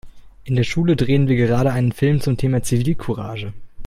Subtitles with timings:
[0.45, 3.53] In der Schule drehen wir gerade einen Film zum Thema Zivilcourage.